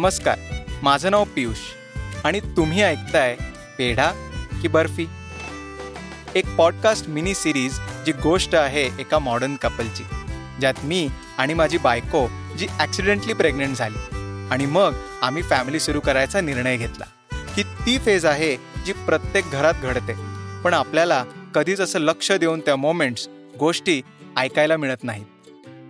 नमस्कार 0.00 0.38
माझं 0.82 1.10
नाव 1.10 1.24
पियुष 1.24 1.56
आणि 2.24 2.40
तुम्ही 2.40 2.82
ऐकताय 2.82 3.36
पेढा 3.78 4.12
की 4.62 4.68
बर्फी. 4.68 5.06
एक 6.34 6.56
पॉडकास्ट 6.56 7.08
मिनी 7.08 7.34
सिरीज 7.34 7.78
जी 8.06 8.12
गोष्ट 8.12 8.54
आहे 8.54 8.84
एका 8.98 9.18
मॉडर्न 9.18 9.56
कपलची 9.56 10.02
ज्यात 10.60 10.74
मी 10.82 11.08
आणि 11.38 11.54
माझी 11.54 11.78
बायको 11.78 12.28
जी 12.58 12.66
ॲक्सिडेंटली 12.78 13.32
प्रेग्नंट 13.32 13.76
झाली 13.76 13.98
आणि 14.50 14.66
मग 14.66 14.94
आम्ही 15.22 15.42
फॅमिली 15.42 15.80
सुरू 15.80 16.00
करायचा 16.00 16.40
निर्णय 16.40 16.76
घेतला. 16.76 17.04
ही 17.32 17.62
ती 17.62 17.98
फेज 17.98 18.26
आहे 18.26 18.56
जी 18.56 18.92
प्रत्येक 18.92 19.44
घरात 19.50 19.74
घडते. 19.82 20.12
पण 20.64 20.74
आपल्याला 20.74 21.24
कधीच 21.54 21.80
असं 21.80 21.98
लक्ष 21.98 22.32
देऊन 22.32 22.60
त्या 22.60 22.76
मोमेंट्स 22.76 23.28
गोष्टी 23.58 24.02
ऐकायला 24.36 24.76
मिळत 24.76 25.04
नाहीत. 25.04 25.26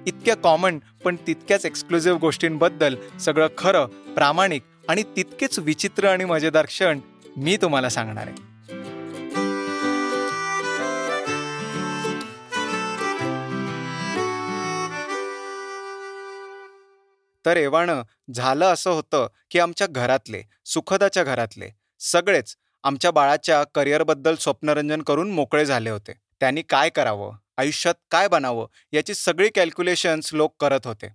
इतक्या 0.07 0.37
कॉमन 0.37 0.79
पण 1.05 1.17
तितक्याच 1.27 1.67
एक्सक्लुझिव्ह 1.67 2.19
गोष्टींबद्दल 2.19 2.97
सगळं 3.21 3.47
खरं 3.59 3.87
प्रामाणिक 3.87 4.63
आणि 4.89 5.03
तितकेच 5.03 5.59
विचित्र 5.59 6.09
आणि 6.09 6.25
मजेदार 6.25 6.67
क्षण 6.67 7.01
मी 7.37 7.57
तुम्हाला 7.57 7.89
सांगणार 7.89 8.27
आहे. 8.27 8.51
तर 17.47 17.57
एव्हाणं 17.57 18.03
झालं 18.35 18.65
असं 18.65 18.91
होतं 18.91 19.27
की 19.51 19.59
आमच्या 19.59 19.87
घरातले 19.87 20.43
सुखदाच्या 20.65 21.25
घरातले 21.25 21.71
सगळेच 22.01 22.57
आमच्या 22.85 23.11
बाळाच्या 23.11 23.65
करिअरबद्दल 23.75 24.35
स्वप्नरंजन 24.35 25.03
करून 25.03 25.31
मोकळे 25.31 25.67
झाले 25.67 25.91
होते. 25.91 26.13
त्यांनी 26.41 26.63
काय 26.63 26.89
करावं? 26.89 27.35
आयुष्यात 27.61 27.95
काय 28.11 28.29
बनावं 28.29 28.67
याची 28.93 29.15
सगळी 29.15 29.49
कॅल्क्युलेशन्स 29.55 30.35
लोक 30.35 30.55
करत 30.61 30.81
होते. 30.85 31.09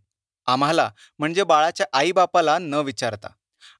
आम्हाला 0.47 0.91
म्हणजे 1.19 1.43
बाळाच्या 1.43 1.85
आईबापाला 1.93 2.57
न 2.57 2.73
विचारता. 2.73 3.27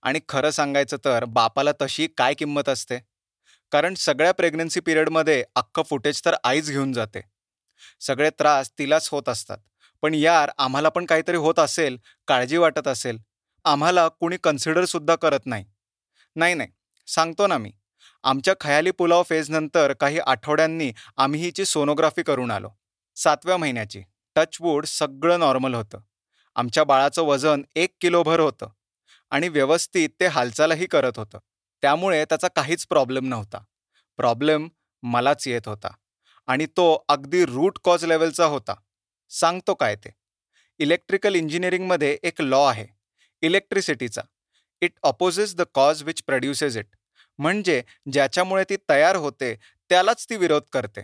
आणि 0.04 0.20
खरं 0.30 0.50
सांगायचं 0.50 0.98
तर 1.06 1.26
बापाला 1.26 1.72
तशी 1.82 2.08
काय 2.18 2.34
किंमत 2.34 2.70
असते? 2.70 3.00
कारण 3.72 3.94
सगळ्या 3.94 4.32
प्रेग्नन्सी 4.32 4.80
पिरियडमध्ये 4.80 5.44
अख्खं 5.56 5.84
फुटेज 5.84 6.22
तर 6.26 6.36
आईच 6.44 6.70
घेऊन 6.70 6.94
जाते. 6.94 7.22
सगळे 8.00 8.30
त्रास 8.30 8.72
तिलाच 8.72 9.10
होत 9.12 9.30
असतात. 9.30 9.58
पण 10.02 10.14
यार 10.14 10.52
आम्हाला 10.58 10.90
पण 10.90 11.06
काहीतरी 11.06 11.38
होत 11.38 11.60
असेल 11.60 11.98
काळजी 12.28 12.58
वाटत 12.58 12.88
असेल. 12.88 13.18
आम्हाला 13.66 14.08
कुणी 14.08 14.38
कन्सिडरसुद्धा 14.44 15.16
करत 15.16 15.46
नाही. 15.46 15.66
नाही 16.36 16.54
नाही. 16.54 16.70
सांगतो 17.08 17.48
ना 17.48 17.58
मी. 17.58 17.72
आमच्या 18.26 18.54
खयाली 18.60 18.92
पुलाव 18.92 19.24
फेजनंतर 19.24 19.94
काही 19.94 20.20
आठवड्यांनी 20.20 20.94
आम्ही 21.18 21.42
हिची 21.42 21.66
सोनोग्राफी 21.66 22.24
करून 22.24 22.52
आलो. 22.52 22.70
सातव्या 23.16 23.58
महिन्याची. 23.58 24.02
टचवूड 24.36 24.86
सगळं 24.86 25.40
नॉर्मल 25.40 25.76
होतं. 25.76 26.00
आमच्या 26.56 26.84
बाळाचं 26.84 27.22
वजन 27.22 27.62
एक 27.76 27.96
किलोभर 28.02 28.40
होतं. 28.40 28.68
आणि 29.30 29.48
व्यवस्थित 29.48 30.10
ते 30.20 30.26
हालचालही 30.26 30.86
करत 30.86 31.12
होतं. 31.16 31.38
त्यामुळे 31.82 32.26
त्याचा 32.26 32.48
काहीच 32.48 32.88
प्रॉब्लेम 32.88 33.28
नव्हता. 33.28 33.58
प्रॉब्लेम 34.18 34.68
मलाच 35.04 35.48
येत 35.48 35.68
होता. 35.68 35.94
आणि 36.48 36.66
तो 36.66 37.06
अगदी 37.10 37.46
रूट 37.46 37.80
कॉज 37.84 38.06
लेवलचा 38.06 38.46
होता. 38.46 38.74
सांगतो 39.30 39.74
काय 39.74 39.96
ते? 39.96 40.10
इलेक्ट्रिकल 40.80 41.36
इंजिनिअरिंगमध्ये 41.36 42.18
एक 42.24 42.42
लॉ 42.42 42.70
आहे. 42.70 42.88
इलेक्ट्रिसिटीचा 43.42 44.22
it 44.82 44.92
opposes 45.04 45.56
the 45.56 45.62
cause 45.74 46.04
which 46.04 46.24
produces 46.24 46.78
it 46.78 46.88
म्हणजे 47.38 47.82
ज्याच्यामुळे 48.12 48.64
ती 48.70 48.76
तयार 48.90 49.16
होते 49.16 49.56
त्यालाच 49.90 50.26
ती 50.30 50.36
विरोध 50.36 50.62
करते. 50.74 51.02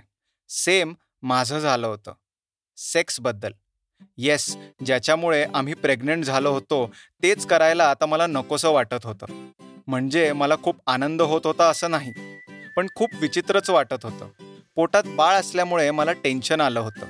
सेम 0.50 0.94
माझं 1.22 1.60
झालं 1.60 1.88
होतं. 1.88 2.14
सेक्सबद्दल 2.78 3.52
येस 4.18 4.58
ज्याच्यामुळे 4.86 5.46
आम्ही 5.56 5.74
प्रेग्नंट 5.74 6.24
झालो 6.26 6.52
होतो 6.52 6.92
तेच 7.24 7.46
करायला 7.46 7.90
आता 7.90 8.06
मला 8.06 8.28
नकोसं 8.28 8.70
वाटत 8.70 9.06
होतं. 9.06 9.50
म्हणजे 9.88 10.32
मला 10.34 10.56
खूप 10.64 10.82
आनंद 10.88 11.22
होत 11.22 11.42
होता 11.44 11.70
असं 11.70 11.92
नाही 11.92 12.14
पण 12.76 12.88
खूप 12.96 13.10
विचित्रच 13.22 13.70
वाटत 13.70 14.06
होतं. 14.06 14.30
पोटात 14.76 15.04
बाळ 15.06 15.36
असल्यामुळे 15.36 15.92
मला 15.92 16.12
टेन्शन 16.14 16.62
आलं 16.62 16.80
होतं. 16.80 17.06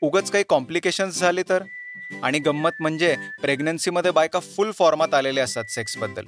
उगच 0.00 0.30
काही 0.30 0.44
कॉम्प्लिकेशन्स 0.48 1.18
झाले 1.18 1.42
तर? 1.48 1.62
आणि 2.22 2.38
गंमत 2.38 2.70
म्हणजे 2.80 3.16
प्रेग्नन्सीमध्ये 3.40 4.10
बायका 4.10 4.40
फुल 4.40 4.70
फॉर्मात 4.70 5.14
आलेले 5.14 5.40
असतात 5.40 5.64
सेक्सबद्दल. 5.68 6.24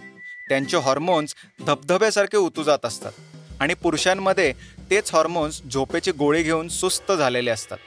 त्यांचे 0.50 0.76
हॉर्मोन्स 0.76 1.34
धबधब्यासारखे 1.66 2.36
उतू 2.36 2.62
जात 2.62 2.84
असतात. 2.84 3.12
आणि 3.60 3.74
पुरुषांमध्ये 3.74 4.52
तेच 4.90 5.12
हॉर्मोन्स 5.12 5.62
झोपेची 5.72 6.12
गोळी 6.12 6.42
घेऊन 6.42 6.68
सुस्त 6.68 7.12
झालेले 7.12 7.50
असतात. 7.50 7.78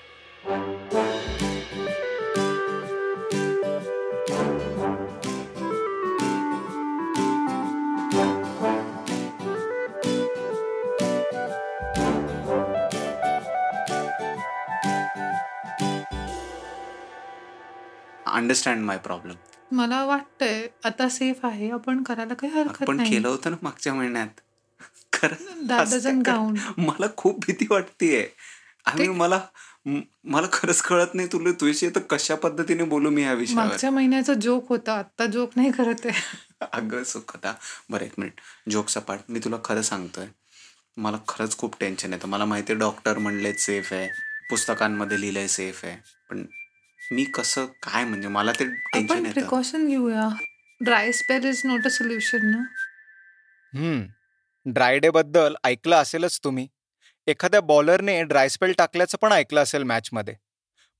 अंडरस्टँड 18.28 18.82
माय 18.82 18.98
प्रॉब्लेम 18.98 19.36
मला 19.72 20.04
वाटतंय 20.06 20.68
आता 20.84 21.10
सेफ 21.10 21.46
आहे. 21.46 21.70
आपण 21.72 22.04
करायला 22.04 22.34
काही 22.34 22.54
हरकत 22.54 22.90
नाही. 22.90 23.10
केलं 23.10 23.28
होतं 23.28 23.52
ना 23.52 23.58
मागच्या 23.62 23.94
महिन्यात. 23.94 24.42
मला 26.78 27.08
खूप 27.18 27.40
भीती 27.40 27.68
वाटतेय. 27.70 28.28
आणि 28.86 29.08
मला 29.08 29.40
मला 30.24 30.48
खरंच 30.54 30.82
कळत 30.82 31.14
नाही 31.14 31.28
तुला 31.32 31.52
तुझ्याशी 31.52 31.90
तर 31.90 32.00
कशा 32.00 32.36
पद्धतीने 32.36 32.84
बोलू 32.84 33.10
मी 33.10 33.24
ह्या 33.24 33.34
विषयावर? 33.34 33.66
मागच्या 33.66 33.92
महिन्याचा 33.92 34.34
जोक 34.34 34.70
होता. 34.70 34.94
आता 34.94 35.26
जोक 35.26 35.52
नाही 35.56 35.72
करत 35.72 36.06
आहे. 36.06 36.22
अगं 36.74 37.04
सुखता 37.04 37.54
बरं 37.90 38.06
एक 38.06 38.14
मिनिट 38.18 38.42
जोक 38.70 38.90
सपाट. 38.90 39.20
मी 39.30 39.40
तुला 39.40 39.58
खरं 39.66 39.82
सांगतोय. 39.82 40.28
मला 40.98 41.18
खरंच 41.28 41.58
खूप 41.58 41.76
टेन्शन 41.80 42.14
येतं. 42.14 42.28
मला 42.28 42.46
माहिती 42.46 42.74
डॉक्टर 42.74 43.18
म्हणलेत 43.18 43.56
सेफ 43.56 43.94
आहे. 43.94 44.08
पुस्तकांमध्ये 44.50 45.22
लिहिलंय 45.22 45.48
सेफ 45.48 45.86
आहे. 45.86 45.98
पण 46.30 46.46
मी 47.12 47.24
कसं 47.24 47.66
काय 47.66 48.06
म्हणजे 48.06 48.28
मला 48.28 48.52
ते 48.52 48.66
टेन्शन 48.66 49.12
आपण 49.12 49.26
येतं. 49.26 49.40
प्रिकॉशन 49.40 49.88
घेऊया. 49.88 50.30
Dry 50.82 51.12
spell 51.12 51.46
is 51.46 51.62
not 51.66 51.86
a 51.86 51.90
solution 51.90 52.46
ना? 52.46 52.58
हम्म. 53.74 54.06
ड्राय 54.66 55.00
डे 55.00 55.10
बद्दल 55.10 55.56
ऐकलं 55.64 55.96
असेलच 55.96 56.40
तुम्ही. 56.44 56.68
एखाद्या 57.28 57.62
बॉलरने 57.62 58.24
ड्राय 58.24 58.50
स्पेल 58.50 58.74
टाकल्याचं 58.78 59.18
पण 59.22 59.32
ऐकलं 59.32 59.62
असेल 59.62 59.84
मॅचमध्ये 59.84 60.36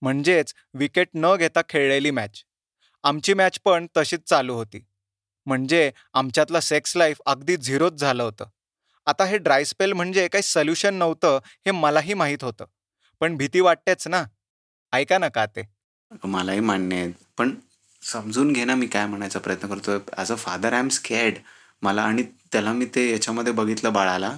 म्हणजेच 0.02 0.54
विकेट 0.74 1.10
न 1.14 1.36
घेता 1.36 1.62
खेळलेली 1.70 2.12
मॅच 2.12 2.44
आमची 3.04 3.34
मॅच 3.34 3.60
पण 3.60 3.88
तशीच 3.98 4.20
चालू 4.28 4.54
होती. 4.54 4.86
म्हणजे 5.46 5.92
आमच्यातलं 6.14 6.60
सेक्स 6.60 6.98
लाईफ 6.98 7.22
अगदी 7.26 7.58
झिरोच 7.58 7.94
झालं 7.94 8.24
होतं. 8.24 8.46
आता 9.06 9.26
हे 9.26 9.38
ड्राय 9.38 9.64
स्पेल 9.66 9.94
म्हणजे 9.94 10.28
काही 10.28 10.44
सोल्युशन 10.44 10.94
नव्हतं 10.94 11.40
हे 11.46 11.72
मलाही 11.72 12.14
माहीत 12.14 12.44
होतं. 12.44 12.66
पण 13.20 13.38
भीती 13.38 13.60
वाटतेच 13.60 14.08
ना. 14.08 14.24
ऐका 14.94 15.18
ना 15.18 15.28
का 15.30 15.46
ते 15.46 15.62
मलाही 16.26 16.60
मान्य 16.60 16.96
आहे 16.96 17.12
पण 17.38 17.54
समजून 18.02 18.52
घे 18.54 18.64
ना 18.66 18.76
मी 18.76 18.88
काय 18.88 19.06
म्हणायचा 19.08 19.40
प्रयत्न 19.40 19.68
करतोय. 19.68 20.00
As 20.18 20.32
a 20.32 20.36
father 20.36 20.74
I 20.74 20.80
am 20.80 20.88
scared 20.90 21.38
मला 21.84 22.04
आणि 22.04 22.24
त्याला 22.52 22.74
मी 22.74 22.86
ते 22.96 23.10
याच्यामध्ये 23.12 23.54
बघितलं 23.54 23.94
बाळाला. 23.94 24.38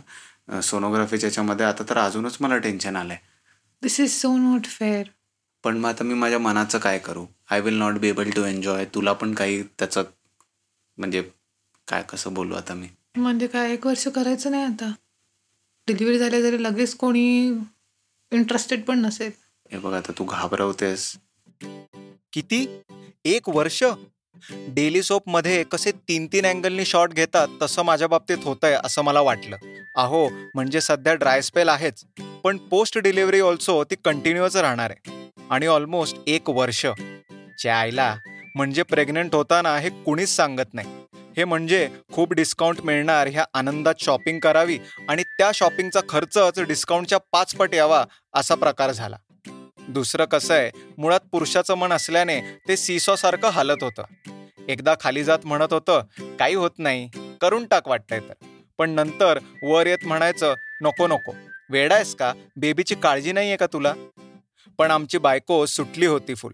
सोनोग्राफीच्या 0.64 1.28
याच्यामध्ये. 1.28 1.66
आता 1.66 1.84
तर 1.90 1.98
अजूनच 1.98 2.38
मला 2.42 2.58
टेन्शन 2.58 2.96
आलंय. 2.96 3.18
This 3.82 4.00
is 4.00 4.12
so 4.12 4.36
not 4.38 4.66
fair 4.70 5.08
पण 5.64 5.78
मग 5.78 5.90
आता 5.90 6.04
मी 6.04 6.14
माझ्या 6.14 6.40
मनाचं 6.40 6.80
काय 6.80 7.00
करू? 7.00 7.26
I 7.52 7.62
will 7.62 7.78
not 7.78 7.98
be 8.00 8.10
able 8.10 8.30
to 8.30 8.44
enjoy 8.44 8.86
तुला 8.96 9.14
पण 9.14 9.34
काही 9.34 9.62
त्याचं 9.80 10.04
म्हणजे 10.98 11.22
काय 11.88 12.04
कसं 12.10 12.34
बोलू 12.34 12.56
आता 12.56 12.74
मी? 12.74 12.88
म्हणजे 13.16 13.48
काय 13.48 13.74
एक 13.74 13.86
वर्ष 13.88 14.08
करायचं 14.08 14.52
नाही 14.52 14.64
आता? 14.64 14.92
डिलिव्हरी 15.88 16.18
झाली 16.20 16.42
तरी 16.44 16.64
लगेच 16.64 16.96
कोणी 16.96 17.26
इंटरेस्टेड 18.32 18.84
पण 18.86 19.00
नसेल. 19.00 19.32
हे 19.72 19.78
बघ 19.78 19.94
आता 19.94 20.12
तू 20.18 20.26
घाबरवतेस. 20.26 21.12
किती? 22.34 22.82
एक 23.26 23.50
वर्ष? 23.50 23.84
डेली 24.52 25.02
सोपमध्ये 25.02 25.64
कसे 25.64 25.92
तीन 25.92 26.28
तीन 26.28 26.46
अँगलनी 26.46 26.86
शॉट 26.86 27.14
घेतात 27.14 27.48
तसं 27.62 27.82
माझ्या 27.82 28.08
बाबतीत 28.08 28.38
होतंय 28.44 28.78
असं 28.84 29.02
मला 29.02 29.22
वाटलं. 29.22 29.58
अहो 29.96 30.30
म्हणजे 30.30 30.82
सध्या 30.82 31.14
ड्राय 31.14 31.42
स्पेल 31.42 31.70
आहेच 31.70 32.04
पण 32.44 32.58
पोस्ट 32.58 32.98
डिलिव्हरी 32.98 33.40
ऑल्सो 33.40 33.84
ती 33.84 33.96
कंटिन्युअस 34.06 34.56
राहणार 34.56 34.92
आहे. 34.92 35.32
आणि 35.50 35.66
ऑलमोस्ट 35.66 36.18
एक 36.28 36.50
वर्ष. 36.50 36.86
आईला 37.66 38.16
म्हणजे 38.56 38.84
प्रेग्नंट 38.84 39.36
होताना 39.36 39.78
हे 39.78 39.90
कुणीच 39.90 40.30
सांगत 40.30 40.74
नाही. 40.74 40.88
हे 41.38 41.44
म्हणजे 41.44 41.90
खूप 42.14 42.34
डिस्काउंट 42.34 42.82
मिळणार 42.82 43.28
ह्या 43.28 43.46
आनंदात 43.54 43.96
शॉपिंग 44.00 44.40
करावी 44.40 44.80
आणि 45.10 45.24
त्या 45.24 45.52
शॉपिंगचा 45.54 46.00
खर्चच 46.10 46.60
डिस्काउंटच्या 46.60 47.18
पाच 47.32 47.56
पट 47.56 47.74
यावा 47.74 48.06
असा 48.34 48.56
प्रकार 48.56 48.92
झाला. 48.92 49.18
दुसरं 49.90 50.26
कसं 50.26 50.54
आहे 50.54 50.72
मुळात 50.98 51.20
पुरुषाचं 51.32 51.76
मन 51.76 51.92
असल्याने 51.92 52.42
ते 52.68 52.76
सारखं 53.00 53.50
हालत 53.50 53.84
होतं. 53.84 54.04
एकदा 54.68 54.94
खाली 55.00 55.24
जात 55.24 55.46
म्हणत 55.46 55.74
होतं 55.74 56.02
काही 56.40 56.56
होत 56.56 56.72
नाही 56.78 57.10
करून 57.42 57.66
टाक 57.66 57.88
वाटतंय 57.88 58.20
तर. 58.20 58.46
पण 58.78 58.90
नंतर 58.90 59.40
वर 59.64 59.88
येत 59.88 60.06
म्हणायचं 60.06 60.54
नको 60.82 61.08
नको 61.08 61.36
वेडायस 61.70 62.16
का? 62.16 62.34
बेबीची 62.56 62.96
काळजी 62.96 63.32
नाहीये 63.32 63.58
का 63.58 63.66
तुला? 63.66 63.94
पण 64.78 64.92
आमची 64.92 65.18
बायको 65.18 65.66
सुटली 65.66 66.06
होती 66.06 66.36
फुल. 66.36 66.54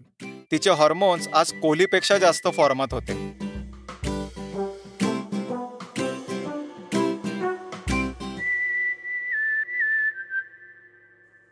तिचे 0.50 0.70
हॉर्मोन्स 0.70 1.28
आज 1.34 1.52
कोहलीपेक्षा 1.52 2.18
जास्त 2.18 2.48
फॉर्मात 2.56 2.88
होते. 2.90 3.12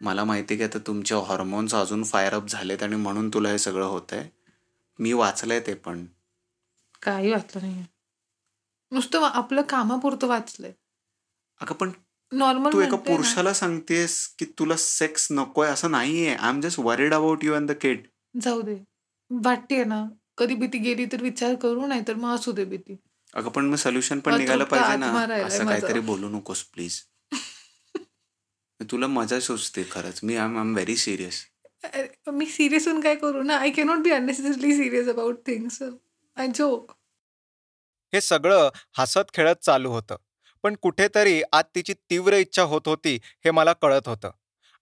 मला 0.01 0.25
माहिती 0.25 0.57
की 0.57 0.63
आता 0.63 0.79
तुमचे 0.79 1.15
हॉर्मोन्स 1.15 1.75
अजून 1.75 2.03
फायर 2.05 2.35
अप 2.35 2.47
झालेत 2.49 2.83
आणि 2.83 2.97
म्हणून 2.97 3.29
तुला 3.29 3.49
हे 3.49 3.59
सगळं 3.59 3.87
होत 3.87 4.13
आहे 4.13 4.29
मी 4.99 5.13
वाचलंय 5.13 5.61
ते 5.61 5.75
पण. 5.75 6.05
काही 7.03 7.31
वाचलं 7.33 7.63
नाही 7.63 7.85
नुसतं 8.93 9.25
आपलं 9.25 9.63
कामापुरतं 9.63 10.27
वाचलंय. 10.27 10.73
अगं 11.61 11.75
पण 11.75 11.91
नॉर्मल 12.33 12.73
तू 12.73 12.81
एका 12.81 12.97
पुरुषाला 12.97 13.53
सांगतेस 13.53 14.17
की 14.39 14.45
तुला 14.59 14.77
सेक्स 14.77 15.27
नकोय 15.31 15.69
असं 15.69 15.91
नाहीये. 15.91 16.35
I 16.35 16.49
am 16.49 16.61
just 16.61 16.79
worried 16.81 17.15
about 17.15 17.45
you 17.45 17.55
and 17.55 17.71
the 17.71 17.75
kid 17.81 18.07
जाऊ 18.41 18.61
दे. 18.63 18.77
वाटतेय 19.31 19.85
ना. 19.85 20.05
कधी 20.39 20.55
भीती 20.55 20.79
गेली 20.79 21.05
तर 21.07 21.23
विचार 21.23 21.55
करू 21.55 21.87
नाही 21.87 22.03
तर 22.09 22.15
मग 22.15 22.35
असू 22.35 22.53
दे 22.53 22.65
भीती. 22.65 22.97
अगं 23.35 23.51
पण 23.51 23.65
मग 23.65 23.77
सोल्युशन 23.77 24.21
पण 24.21 24.37
निघालं 24.39 24.65
पाहिजे 24.65 24.97
ना. 24.97 25.07
असं. 25.47 25.65
काहीतरी 25.67 26.01
बोलू 26.01 26.29
नकोस 26.29 26.63
प्लीज 26.63 27.01
तुला 28.91 29.07
मजा 29.07 29.39
सुचते 29.41 29.83
खरंच. 29.93 30.21
मी 30.23 30.37
आय 30.37 30.45
एम 30.45 30.73
व्हेरी 30.75 30.97
सिरियस 30.97 31.45
मी 32.33 32.47
सिरियस 32.47 32.87
होऊन 32.87 33.01
काय 33.01 33.15
करू 33.17 33.43
ना? 33.43 33.57
I 33.57 33.71
cannot 33.71 33.99
be 33.99 34.11
unnecessarily 34.11 34.77
serious 34.77 35.09
about 35.09 35.39
things 35.47 35.83
I 36.37 36.49
joke 36.55 36.93
हे 38.13 38.21
सगळं 38.21 38.69
हसत 38.99 39.33
खेळत 39.35 39.57
चालू 39.63 39.91
होतं. 39.91 40.17
पण 40.63 40.75
कुठेतरी 40.83 41.43
आत 41.53 41.65
तिची 41.75 41.95
तीव्र 42.11 42.37
इच्छा 42.37 42.63
होत 42.63 42.81
होती 42.87 43.19
हे 43.45 43.51
मला 43.51 43.73
कळत 43.73 44.09
होतं. 44.09 44.31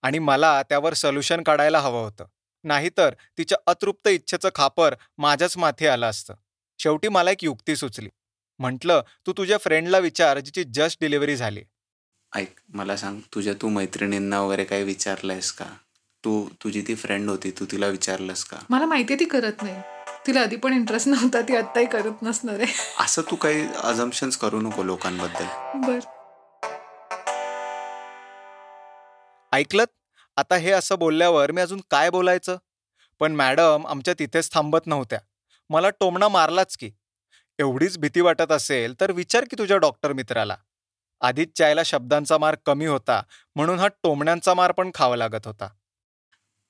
आणि 0.03 0.19
मला 0.19 0.63
त्यावर 0.63 0.95
सोल्युशन 0.95 1.43
काढायला 1.43 1.81
हवं 1.81 2.05
होतं. 2.05 2.27
नाहीतर 2.65 3.15
तिच्या 3.39 3.59
अतृप्त 3.67 4.09
इच्छेचं 4.09 4.49
खापर 4.55 4.95
माझ्याच 5.19 5.57
माथी 5.59 5.87
आलं 5.87 6.07
असतं. 6.07 6.35
शेवटी 6.79 7.09
मला 7.09 7.31
एक 7.31 7.45
युक्ती 7.45 7.77
सुचली. 7.77 8.09
म्हटलं 8.59 9.03
तू 9.27 9.33
तुझ्या 9.33 9.59
फ्रेंडला 9.59 9.99
विचार 9.99 10.39
जिची 10.39 10.65
जस्ट 10.65 10.99
डिलिव्हरी 11.01 11.37
झाली. 11.37 11.63
ऐक 12.37 12.55
मला 12.69 12.97
सांग 12.97 13.21
तुझ्या 13.35 13.53
तू 13.53 13.69
मैत्रिणींना 13.69 14.41
वगैरे 14.41 14.65
काही 14.65 14.83
विचारलंयस 14.83 15.53
का? 15.53 15.65
तू 16.25 16.49
तुझी 16.49 16.85
ती 16.89 16.95
फ्रेंड 16.95 17.31
होती 17.31 17.51
तू 17.51 17.65
तिला 17.65 17.87
विचारलंस 17.87 18.45
का? 18.45 18.57
मला 18.71 18.87
माहितीये 18.87 19.21
ती 19.21 19.25
करत 19.25 19.53
नाही. 19.63 19.81
तिला 20.27 20.41
आधी 20.41 20.57
पण 20.57 20.73
इंटरेस्ट 20.73 21.09
नव्हता 21.09 21.41
ती 21.41 21.57
आत्ताही 21.57 21.87
करत 21.87 22.13
नसणार 22.23 22.61
आहे. 22.61 22.73
असं 22.99 23.23
तू 23.23 23.37
काही 23.37 23.69
अजम्पन्स 23.83 24.37
करू 24.37 24.61
नको 24.61 24.83
लोकांबद्दल. 24.83 25.45
बर. 25.75 25.99
ऐकलत? 29.53 29.87
आता 30.37 30.55
हे 30.57 30.71
असं 30.71 30.99
बोलल्यावर 30.99 31.53
मी 31.53 31.61
अजून 31.61 31.81
काय 31.91 32.11
बोलायचं? 32.11 32.59
पण 33.19 33.33
मॅडम 33.33 33.87
आमच्या 33.87 34.15
तिथेच 34.19 34.53
थांबत 34.53 34.87
नव्हत्या. 34.87 35.19
मला 35.71 35.91
टोमणा 35.91 36.29
मारलाच 36.29 36.77
की. 36.77 36.91
एवढीच 37.59 37.99
भीती 37.99 38.21
वाटत 38.21 38.53
असेल 38.53 38.95
तर 39.01 39.13
विचार 39.13 39.45
की 39.45 39.59
तुझ्या 39.59 39.77
डॉक्टर 39.77 40.13
मित्राला. 40.13 40.57
आधीच 41.21 41.49
चायला 41.59 41.83
शब्दांचा 41.85 42.39
मार 42.39 42.57
कमी 42.67 42.87
होता 42.87 43.23
म्हणून 43.57 43.79
हा 43.79 43.89
टोमण्यांचा 43.89 44.55
मार 44.55 44.73
पण 44.73 44.91
खावा 44.95 45.17
लागत 45.17 45.47
होता. 45.47 45.69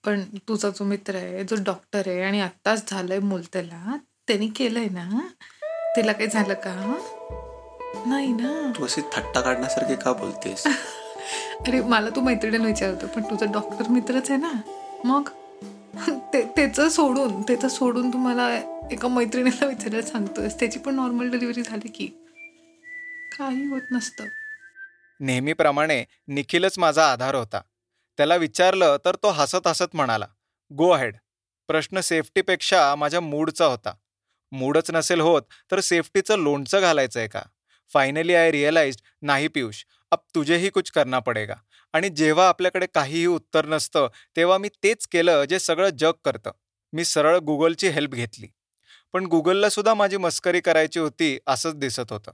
पण 0.04 0.22
तुझा 0.48 0.68
जो 0.68 0.84
मित्र 0.84 1.14
आहे 1.14 1.44
जो 1.44 1.56
डॉक्टर 1.58 2.02
आहे 2.06 2.22
आणि 2.22 2.40
आत्ताच 2.40 2.90
झालंय 2.90 3.18
मूल 3.18 3.42
त्याला 3.52 3.96
त्यांनी 4.26 4.48
केलंय 4.48 4.86
ना? 4.90 5.28
तिला 5.96 6.12
काही 6.12 6.28
झालं 6.28 6.54
का? 6.54 6.96
नाही 8.06 8.32
ना? 8.32 8.72
तू 8.78 8.84
अशी 8.84 9.00
थट्टा 9.00 9.40
काढण्यासारखी 9.40 9.94
का 9.94 10.12
बोलतेस? 10.12 10.66
अरे 11.68 11.80
मला 11.80 12.10
तू 12.16 12.20
मैत्रिणीला 12.20 12.66
विचारतो 12.66 13.06
पण 13.06 13.22
तुझा 13.22 13.52
डॉक्टर 13.52 13.88
मित्रच 13.88 14.30
आहे 14.30 14.40
ना? 14.40 14.52
मग? 15.04 15.28
ते 16.32 16.42
त्याचं 16.56 16.88
सोडून 16.88 17.42
त्याचं 17.42 17.68
सोडून 17.68 18.10
तू 18.10 18.18
मला 18.18 18.60
एका 18.90 19.08
मैत्रिणीला 19.08 19.66
विचारायला 19.66 20.06
सांगतोयस 20.06 20.60
त्याची 20.60 20.78
पण 20.78 20.94
नॉर्मल 20.94 21.30
डिलिव्हरी 21.30 21.62
झाली 21.62 21.88
की. 21.88 22.17
काही 23.32 23.64
होत 23.64 23.82
नसतं. 23.90 24.26
नेहमीप्रमाणे 25.20 26.04
निखिलच 26.28 26.78
माझा 26.78 27.12
आधार 27.12 27.34
होता. 27.34 27.60
त्याला 28.16 28.36
विचारलं 28.36 28.96
तर 29.04 29.14
तो 29.14 29.30
हसत 29.30 29.66
हसत 29.66 29.94
म्हणाला 29.94 30.26
गो 30.72 30.90
अहेड 30.90 31.16
प्रश्न 31.68 32.00
सेफ्टीपेक्षा 32.00 32.94
माझ्या 32.94 33.20
मूडचा 33.20 33.66
होता. 33.66 33.94
मूडच 34.52 34.90
नसेल 34.90 35.20
होत 35.20 35.42
तर 35.70 35.80
सेफ्टीचं 35.80 36.38
लोणचं 36.38 36.80
घालायचंय 36.80 37.26
का? 37.28 37.42
फायनली 37.92 38.34
आय 38.34 38.50
रिअलाइज 38.52 38.96
नाही 39.22 39.48
पियुष 39.48 39.84
अब 40.10 40.18
तुझेही 40.34 40.70
कुछ 40.70 40.90
करना 40.90 41.18
पडेगा. 41.18 41.54
आणि 41.92 42.08
जेव्हा 42.08 42.48
आपल्याकडे 42.48 42.86
काहीही 42.94 43.26
उत्तर 43.26 43.66
नसतं 43.66 44.08
तेव्हा 44.36 44.58
मी 44.58 44.68
तेच 44.82 45.06
केलं 45.06 45.44
जे 45.44 45.58
सगळं 45.58 45.88
जग 45.88 46.12
करतं. 46.24 46.50
मी 46.92 47.04
सरळ 47.04 47.36
गुगलची 47.36 47.88
हेल्प 47.88 48.10
घेतली. 48.10 48.46
पण 49.12 49.26
गुगलला 49.26 49.68
सुद्धा 49.68 49.94
माझी 49.94 50.16
मस्करी 50.16 50.60
करायची 50.60 50.98
होती 50.98 51.38
असंच 51.46 51.74
दिसत 51.74 52.12
होतं. 52.12 52.32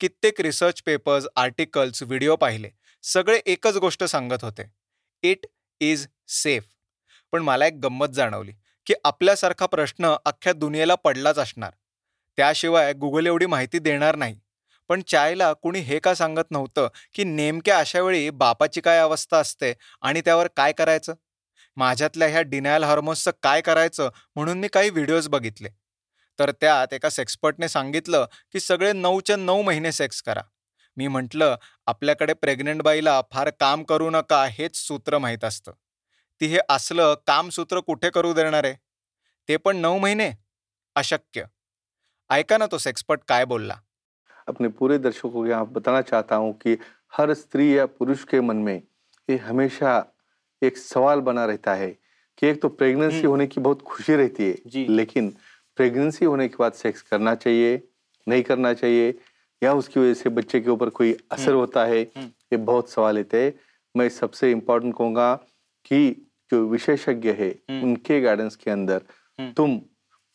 कित्येक 0.00 0.40
रिसर्च 0.40 0.82
पेपर्स 0.82 1.26
आर्टिकल्स 1.36 2.02
व्हिडिओ 2.02 2.36
पाहिले. 2.36 2.70
सगळे 3.02 3.40
एकच 3.46 3.76
गोष्ट 3.76 4.04
सांगत 4.04 4.44
होते. 4.44 4.64
इट 5.22 5.46
इज 5.80 6.06
सेफ 6.28 6.64
पण 7.32 7.42
मला 7.42 7.66
एक 7.66 7.74
गंमत 7.82 8.08
जाणवली 8.08 8.52
की 8.86 8.94
आपल्यासारखा 9.04 9.66
प्रश्न 9.66 10.14
अख्ख्या 10.24 10.52
दुनियेला 10.52 10.94
पडलाच 10.94 11.38
असणार. 11.38 11.70
त्याशिवाय 12.38 12.92
गुगल 12.92 13.26
एवढी 13.26 13.46
माहिती 13.46 13.78
देणार 13.78 14.16
नाही. 14.16 14.38
पण 14.88 15.02
चायला 15.02 15.52
कुणी 15.52 15.78
हे 15.80 15.98
का 15.98 16.14
सांगत 16.14 16.50
नव्हतं 16.50 16.88
की 17.14 17.24
नेमक्या 17.24 17.78
अशा 17.78 18.00
वेळी 18.00 18.28
बापाची 18.30 18.80
काय 18.80 18.98
अवस्था 18.98 19.38
असते 19.38 19.72
आणि 20.00 20.20
त्यावर 20.20 20.48
काय 20.56 20.72
करायचं? 20.72 21.14
माझ्यातल्या 21.76 22.28
ह्या 22.28 22.42
डिनायल 22.42 22.84
हार्मोन्सचं 22.84 23.30
काय 23.42 23.60
करायचं 23.60 24.10
म्हणून 24.34 24.58
मी 24.58 24.68
काही 24.68 24.90
व्हिडिओज 24.90 25.28
बघितले. 25.28 25.68
तर 26.38 26.50
त्यात 26.50 26.92
एका 26.92 27.10
सेक्सपर्टने 27.10 27.68
सांगितलं 27.68 28.26
की 28.52 28.60
सगळे 28.60 28.92
नऊच्या 28.92 29.36
नऊ 29.36 29.62
महिने 29.62 29.92
सेक्स 29.92 30.22
करा. 30.22 30.42
मी 30.96 31.06
म्हटलं 31.08 31.56
आपल्याकडे 31.86 32.32
प्रेग्नंट 32.32 32.82
बाईला 32.82 33.20
फार 33.32 33.50
काम 33.50 33.82
करू 33.82 34.10
नका 34.10 34.44
हेच 34.50 34.76
सूत्र 34.76 35.18
माहीत 35.18 35.44
असतं. 35.44 35.72
ती 36.40 36.46
हे 36.46 36.58
असलं 36.68 37.14
काम 37.26 37.48
सूत्र 37.48 37.80
कुठे 37.80 38.10
करू 38.10 38.32
देणार? 38.32 38.64
आहे 38.64 38.74
ते 39.48 39.56
पण 39.56 39.76
नऊ 39.76 39.98
महिने? 39.98 40.30
अशक्य. 40.96 41.44
ऐका 42.30 42.58
ना 42.58 42.66
तो 42.66 42.78
सेक्सपर्ट 42.78 43.20
काय 43.28 43.44
बोलला. 43.44 43.74
अपने 44.48 44.68
पूरे 44.68 44.98
दर्शकों 44.98 45.30
को 45.30 45.46
यहाँ 45.46 45.66
बताना 45.66 46.00
चाहता 46.02 46.36
हूँ 46.36 46.52
कि 46.52 46.76
हर 47.18 47.32
स्त्री 47.34 47.76
या 47.76 47.86
पुरुष 47.88 48.24
के 48.24 48.40
मन 48.40 48.56
में 48.56 48.76
ये 49.28 49.36
हमेशा 49.36 50.02
एक 50.62 50.76
सवाल 50.76 51.20
बना 51.20 51.44
रहता 51.46 51.74
है 51.74 51.90
कि 52.38 52.46
एक 52.46 52.62
तो 52.62 52.68
प्रेगनेंसी। 52.68 53.26
होने 53.26 53.46
की 53.46 53.60
बहुत 53.60 53.82
खुशी 53.82 54.16
रहती 54.16 54.52
जी। 54.66 54.82
है 54.82 54.96
लेकिन 54.96 55.30
प्रेगनेंसी 55.76 56.24
होने 56.24 56.48
के 56.48 56.56
बाद 56.58 56.72
सेक्स 56.72 57.02
करना 57.02 57.34
चाहिए 57.34 57.88
नहीं 58.28 58.42
करना 58.42 58.72
चाहिए 58.72 59.18
या 59.62 59.74
उसकी 59.74 60.00
वजह 60.00 60.14
से 60.14 60.30
बच्चे 60.30 60.60
के 60.60 60.70
ऊपर 60.70 60.88
कोई 60.88 61.16
असर 61.30 61.50
हम्म। 61.50 61.58
होता 61.58 61.84
है 61.84 62.02
हम्म। 62.02 62.26
ये 62.26 62.56
बहुत 62.56 62.90
सवाल 62.90 63.16
रहते 63.16 63.42
हैं 63.44 63.54
मैं 63.96 64.08
सबसे 64.08 64.50
इम्पोर्टेंट 64.50 64.94
कहूँगा 64.94 65.34
कि 65.84 66.26
जो 66.50 66.66
विशेषज्ञ 66.68 67.30
है 67.30 67.48
हम्म। 67.70 67.82
उनके 67.82 68.20
गाइडेंस 68.20 68.56
के 68.56 68.70
अंदर। 68.70 69.02
तुम 69.56 69.80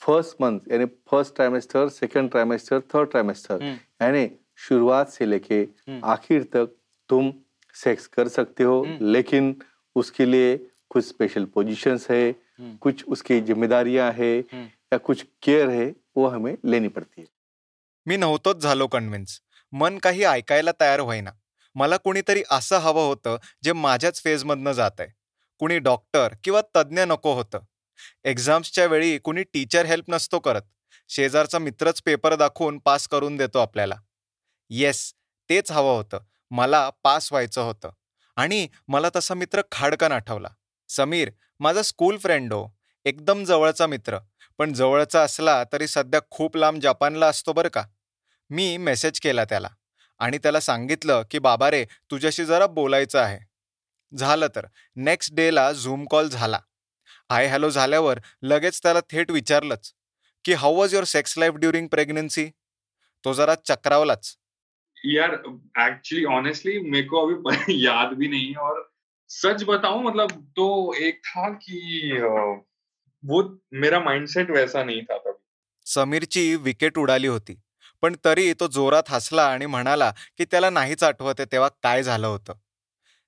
फ़र्स्ट 0.01 0.41
मंथ 0.41 0.59
यानी 0.71 0.85
first 0.85 1.35
trimester 1.35 1.89
second 1.89 2.31
trimester 2.31 2.79
third 2.79 3.09
trimester. 3.09 3.63
यानी 4.01 4.29
शुरुआत 4.57 5.09
से 5.09 5.25
लेके। 5.25 5.67
आखिर 6.03 6.43
तक 6.43 6.75
तुम 7.09 7.33
सेक्स 7.73 8.07
कर 8.07 8.27
सकते 8.27 8.63
हो। 8.63 8.83
लेकिन 9.01 9.55
उसके 9.95 10.25
लिए 10.25 10.57
कुछ 10.89 11.05
स्पेशल 11.05 11.45
पोजीशंस 11.45 12.07
है। 12.11 12.35
कुछ 12.81 13.05
उसकी 13.05 13.41
जिम्मेदारियाँ 13.41 14.11
है। 14.11 14.43
या 14.93 14.99
कुछ 14.99 15.25
केअर 15.41 15.69
है 15.69 15.85
वो 16.15 16.27
हमें 16.27 16.55
लेनी 16.65 16.87
पड़ती 16.87 17.21
है. 17.21 17.27
मी 18.05 18.17
नव्हतोच 18.17 18.55
झालो 18.55 18.87
कन्व्हिन्स 18.87 19.41
मन 19.71 19.97
काही 19.97 20.23
ऐकायला 20.23 20.71
तयार 20.79 20.99
होईना. 20.99 21.31
मला 21.75 21.97
कुणीतरी 21.97 22.43
असं 22.51 22.77
हवं 22.77 23.07
होतं 23.07 23.37
जे 23.63 23.73
माझ्याच 23.73 24.23
फेजमधनं 24.23 24.71
जात 24.71 24.91
आहे 24.99 25.09
कुणी 25.59 25.79
डॉक्टर 25.79 26.33
किंवा 26.43 26.61
तज्ज्ञ 26.75 27.01
नको 27.01 27.33
होतं. 27.33 27.59
एक्झाम्सच्या 28.23 28.85
वेळी 28.85 29.17
कुणी 29.17 29.43
टीचर 29.43 29.85
हेल्प 29.85 30.05
नसतो 30.07 30.39
करत. 30.39 30.61
शेजारचा 31.09 31.59
मित्रच 31.59 32.01
पेपर 32.01 32.35
दाखवून 32.35 32.79
पास 32.79 33.07
करून 33.07 33.37
देतो 33.37 33.59
आपल्याला. 33.59 33.95
येस 34.69 35.13
तेच 35.49 35.71
हवं 35.71 35.95
होतं. 35.97 36.19
मला 36.51 36.89
पास 37.03 37.31
व्हायचं 37.31 37.61
होतं. 37.61 37.89
आणि 38.35 38.67
मला 38.87 39.07
तसा 39.15 39.33
मित्र 39.33 39.61
खाडकन 39.71 40.11
आठवला. 40.11 40.49
समीर 40.89 41.31
माझा 41.59 41.81
स्कूल 41.81 42.17
फ्रेंड 42.17 42.53
हो. 42.53 42.67
एकदम 43.05 43.43
जवळचा 43.43 43.87
मित्र. 43.87 44.17
पण 44.61 44.73
जवळचा 44.73 45.21
असला 45.21 45.63
तरी 45.63 45.87
सध्या 45.87 46.19
खूप 46.31 46.57
लांब 46.57 46.79
जपानला 46.81 47.27
असतो 47.27 47.53
बरं 47.53 47.69
का. 47.69 47.83
मी 48.49 48.77
मेसेज 48.77 49.19
केला 49.19 49.45
त्याला 49.45 49.67
आणि 50.19 50.37
त्याला 50.37 50.59
सांगितलं 50.59 51.23
की 51.31 51.39
बाबा 51.39 51.71
रे 51.71 51.85
तुझ्याशी 51.85 52.45
जरा 52.45 52.67
बोलायचं 52.67 53.19
आहे. 53.19 53.39
झालं 54.17 54.47
तर. 54.55 54.65
नेक्स्ट 54.95 55.35
डेला 55.35 55.71
झूम 55.71 56.05
कॉल 56.05 56.27
झाला. 56.27 56.59
हाय 57.31 57.47
हॅलो 57.47 57.69
झाल्यावर 57.69 58.19
लगेच 58.41 58.83
त्याला 58.83 58.99
थेट 58.99 59.31
विचारलंच 59.31 59.93
की 60.45 60.53
how 60.53 60.75
was 60.75 60.93
your 60.93 61.05
sex 61.05 61.37
life 61.37 61.53
during 61.53 61.87
pregnancy? 61.87 62.49
तो 63.25 63.33
जरा 63.33 63.55
चक्रावलाच. 63.55 64.37
यार 65.05 65.33
एक्चुअली 65.89 66.25
ऑनेस्टली 66.25 66.79
मेरे 66.79 67.07
को 67.07 67.27
अभी 67.27 67.43
याद 67.85 68.13
भी 68.13 68.27
नहीं 68.27 68.47
है 68.47 68.55
और 68.55 68.81
सच 69.29 69.63
बताऊं 69.63 70.03
मतलब 70.03 70.31
तो 70.31 70.93
एक 70.93 71.21
था 71.25 71.49
कि 71.49 72.11
वो 73.23 73.41
मेरा 73.71 73.99
माइंडसेट 73.99 74.49
वैसा 74.51 74.83
नहीं 74.83 75.01
था 75.01 75.17
तभी। 75.17 75.39
समीरची 75.85 76.55
विकेट 76.55 76.97
उडाली 76.97 77.27
होती 77.27 77.55
पण 78.03 78.15
तरी 78.25 78.53
तो 78.53 78.67
जोरात 78.67 79.09
हसला 79.09 79.43
आणि 79.43 79.65
म्हणाला 79.65 80.11
की 80.37 80.45
त्याला 80.45 80.69
नाहीच 80.69 81.03
आठवत 81.03 81.41
तेव्हा 81.51 81.69
काय 81.83 82.03
झालं 82.03 82.27
होतं. 82.27 82.53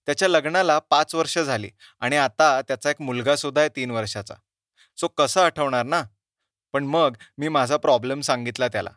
त्याच्या 0.08 0.28
लग्नाला 0.28 0.78
पाच 0.90 1.14
वर्ष 1.16 1.38
झाली 1.40 1.70
आणि 2.00 2.16
आता 2.18 2.62
त्याचा 2.62 2.90
एक 2.90 3.02
मुलगा 3.02 3.36
सुद्धा 3.36 3.62
आहे 3.62 3.70
तीन 3.76 3.92
वर्षाचा. 3.92 4.34
सो 4.98 5.08
कसं 5.08 5.42
आठवणार 5.42 5.86
ना? 5.86 6.02
पण 6.74 6.84
मग 6.86 7.16
मी 7.38 7.48
माझा 7.48 7.78
प्रॉब्लेम 7.78 8.22
सांगितला 8.22 8.68
त्याला. 8.68 8.90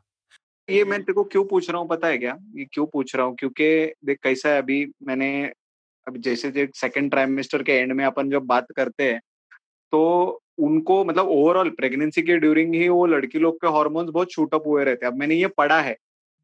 ये 0.69 0.85
मैं 0.85 0.99
तेरे 0.99 1.13
को 1.13 1.23
क्यों 1.23 1.45
पूछ 1.47 1.69
रहा 1.71 1.79
हूँ 1.79 1.89
पता 1.89 2.09
है 2.09 2.17
क्या? 2.17 2.35
ये 2.55 2.65
क्यों 2.73 2.87
पूछ 2.87 3.15
रहा 3.17 3.27
हूँ? 3.27 3.35
क्योंकि 3.39 3.93
देख 4.03 4.19
कैसा 4.23 4.49
है 4.49 4.59
अभी 4.59 4.85
मैंने 5.01 5.31
अभी 6.07 6.21
जैसे 6.21 6.51
जो 6.51 6.67
सेकंड 6.75 7.11
ट्राइमेस्टर 7.11 7.63
के 7.63 7.73
एंड 7.73 7.93
में 7.93 8.05
अपन 8.05 8.31
जब 8.31 8.47
बात 8.47 8.67
करते 8.77 9.13
हैं 9.13 9.21
तो 9.93 10.03
उनको 10.59 11.05
मतलब 11.05 11.29
ओवरऑल 11.29 11.71
प्रेगनेंसी 11.71 12.23
के 12.23 12.37
ड्यूरिंग 12.37 12.75
ही 12.75 12.89
वो 12.89 13.07
लड़की 13.07 13.39
लोग 13.39 13.57
के 13.57 13.69
हॉर्मोन्स 13.69 14.11
बहुत 14.11 14.33
शूट 14.33 14.55
अप 14.55 14.67
हुए 14.67 14.85
रहते 14.85 15.07
हैं। 15.07 15.13
अब 15.13 15.19
मैंने 15.19 15.35
ये 15.35 15.47
पढ़ा 15.47 15.81
है। 15.81 15.97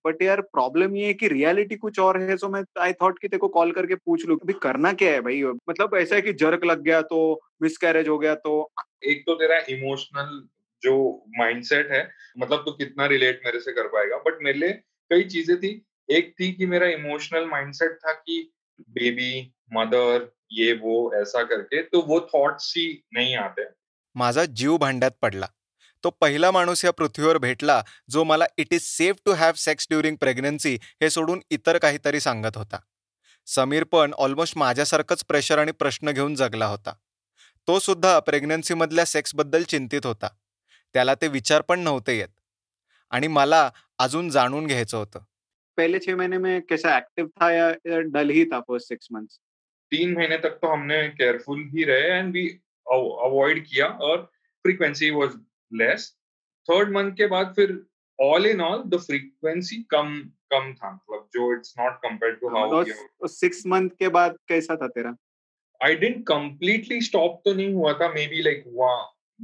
बट 0.05 0.23
यार 0.23 0.41
प्रॉब्लम 0.43 0.97
ये 0.97 1.07
है 1.07 1.15
कि 1.15 1.29
रियलिटी 1.29 1.77
कुछ 1.77 1.99
और 1.99 2.21
है 2.21 2.37
सो 2.37 2.49
मैं 2.49 2.63
आई 2.81 2.93
थॉट 2.93 3.19
कि 3.19 3.29
तेरे 3.29 3.39
को 3.39 3.49
कॉल 3.49 3.73
करके 3.73 3.95
पूछ 3.95 4.27
लू, 4.27 4.37
अभी 4.37 4.53
करना 4.53 4.93
क्या 4.93 5.11
है 5.13 5.21
भाई? 5.21 5.43
मतलब 5.43 5.95
ऐसा 5.95 6.15
है 6.17 6.23
कि 6.23 6.33
जर्क 6.33 6.65
लग 6.65 6.83
गया 6.83 7.01
तो 7.03 7.41
मिसकैरेज 7.63 8.09
हो 8.09 8.19
गया 8.19 8.35
तो। 8.35 8.73
एक 9.05 9.23
तो 9.27 9.35
तेरा 9.35 9.59
इमोशनल 9.69 10.43
जो 10.83 10.95
माइंडसेट 11.39 11.91
है 11.93 12.09
मतलब 12.39 12.63
तो 12.67 12.73
कितना 12.73 13.07
रिलेट 13.07 13.41
मेरे 13.47 13.61
से 13.61 13.73
कर 13.73 13.87
पाएगा। 13.89 14.17
बट 14.17 14.39
मेरे 14.43 14.59
लिए 14.59 14.73
कई 15.11 15.25
चीज़ें 15.25 15.57
थी। 15.59 15.71
एक 16.09 16.35
थी 16.41 16.53
कि 16.53 16.67
मेरा 16.67 16.87
इमोशनल 16.87 17.47
माइंडसेट 17.47 17.91
था 17.91 18.13
कि 18.13 18.51
बेबी 18.91 19.53
मदर 19.73 20.33
ये, 20.53 20.73
वो, 20.73 21.13
ऐसा 21.15 21.43
करके 21.43 21.83
तो 21.83 22.01
वो 22.03 22.21
थॉट्स 22.35 22.75
ही 22.77 23.05
नहीं 23.15 23.37
आते। 23.37 23.63
माझा 24.15 24.45
जीव 24.45 24.77
भांड्यात 24.77 25.11
पडला. 25.23 25.47
तो 26.05 26.11
पहिला 26.11 26.51
माणूस 26.51 26.85
या 26.85 26.91
पृथ्वीवर 26.91 27.39
भेटला 27.39 27.83
जो 28.11 28.25
मला 28.25 28.45
it 28.57 28.73
is 28.73 28.83
safe 28.83 29.17
to 29.25 29.33
have 29.33 29.53
sex 29.53 29.87
during 29.91 30.17
pregnancy 30.17 30.79
हे 31.03 31.11
सोडून 31.11 31.41
इतर 31.51 31.79
काहीतरी 31.79 32.21
सांगत 32.21 32.57
होता. 32.57 32.77
समीर 33.47 33.85
पण 33.85 34.13
ऑलमोस्ट 34.13 34.57
माझ्यासारखंच 34.57 35.25
प्रेशर 35.25 35.59
आणि 35.59 35.73
प्रश्न 35.73 36.11
घेऊन 36.11 36.35
जगला 36.35 36.67
होता. 36.67 36.93
तो 37.69 37.79
सुद्धा 37.79 38.19
प्रेग्नन्सीमधल्या 38.19 39.05
सेक्सबद्दल 39.05 39.63
चिंतित 39.63 40.07
होता. 40.07 40.29
त्याला 40.95 41.15
ते 41.15 41.29
विचार 41.29 41.61
पण 41.61 41.81
नव्हते 41.81 42.19
येत. 42.19 42.29
आणि 43.11 43.27
मला 43.27 43.71
अजून 43.99 44.29
जाणून 44.31 44.67
घ्यायचं 44.67 44.97
होतं. 44.97 45.19
पहले 45.77 45.99
छह 45.99 46.17
महीने 46.17 46.39
में 46.39 46.61
कैसा 46.61 46.97
एक्टिव 46.97 47.27
था 47.27 47.51
या 47.53 47.73
डल 47.87 48.31
ही 48.31 48.45
था 48.45 48.61
फर्स्ट 48.61 48.89
सिक्स 48.89 49.09
मंथ्स 49.11 49.39
तीन 49.93 50.13
महीने 50.15 50.37
तक 50.37 50.57
तो 50.57 50.73
हमने 50.73 51.09
केयरफुल 51.09 51.63
ही 51.63 51.85
रहे 51.85 52.19
एंड 52.19 52.35
वी 52.35 52.59
अवॉइड 52.91 53.67
किया 53.67 53.87
और 53.87 54.23
frequency 54.65 55.11
was 55.11 55.31
less 55.73 56.17
third 56.71 56.93
month 56.93 57.13
के 57.13 57.27
बाद 57.27 57.53
फिर 57.57 57.87
all 58.21 58.47
in 58.47 58.61
all 58.61 58.83
the 58.83 58.97
frequency 58.97 59.77
कम 59.77 60.19
कम 60.53 60.75
था 60.75 60.93
मतलब 60.93 61.29
जो 61.33 61.57
it's 61.57 61.75
not 61.79 61.93
compared 61.93 62.41
to 62.41 62.49
how 62.49 63.29
six 63.29 63.67
month 63.67 63.91
के 63.91 64.09
बाद 64.09 64.37
कैसा 64.49 64.77
था 64.77 64.89
तेरा? 64.89 65.17
आई 65.85 65.95
डेंट 65.95 66.27
कंप्लीटली 66.27 67.01
स्टॉप 67.01 67.43
तो 67.45 67.55
नहीं 67.55 67.73
हुआ 67.75 67.93
था 67.93 68.09
maybe 68.27 68.43
like 68.43 68.65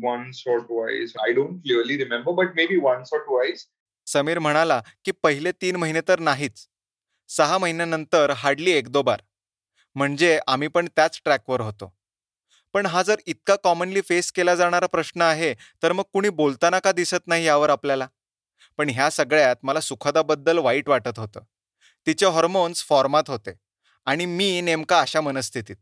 once 0.04 0.40
or 0.46 0.60
twice. 0.60 1.12
I 1.28 1.32
don't 1.32 1.62
clearly 1.62 1.96
remember, 1.96 2.32
but 2.32 2.54
maybe 2.54 2.76
once 2.82 3.08
or 3.12 3.20
twice. 3.24 3.64
Sameer 4.06 4.38
म्हणाला 4.38 4.80
की 5.04 5.12
पहिले 5.12 5.52
तीन 5.52 5.76
महिने 5.76 6.00
तर 6.00 6.18
नाहीच. 6.18 6.68
सहा 7.28 7.58
महिन्यानंतर 7.58 8.30
हार्डली 8.30 8.70
एक 8.70 8.88
दो 8.88 9.02
बार. 9.02 9.22
म्हणजे 9.96 10.38
आम्ही 10.46 10.68
पण 10.68 10.86
त्याच 10.86 11.20
ट्रॅकवर 11.24 11.60
होतो. 11.60 11.97
पण 12.78 12.86
हा 12.86 13.02
जर 13.02 13.16
इतका 13.26 13.56
कॉमनली 13.56 14.00
फेस 14.00 14.32
केला 14.32 14.54
जाणारा 14.54 14.86
प्रश्न 14.86 15.22
आहे 15.22 15.54
तर 15.82 15.92
मग 15.92 16.02
कुणी 16.12 16.28
बोलताना 16.28 16.78
का 16.78 16.92
दिसत 16.92 17.26
नाही 17.26 17.44
यावर 17.46 17.70
आपल्याला? 17.70 18.06
पण 18.76 18.88
ह्या 18.88 19.10
सगळ्यात 19.10 19.56
मला 19.62 19.80
सुखदाबद्दल 19.80 20.58
वाईट 20.58 20.88
वाटत 20.88 21.18
होतं. 21.18 21.40
तिचे 22.06 22.26
हॉर्मोन्स 22.26 22.84
फॉर्मात 22.84 23.22
होते 23.28 23.50
आणि 24.06 24.26
मी 24.26 24.60
नेमका 24.60 25.00
अशा 25.00 25.20
मनस्थितीत. 25.20 25.76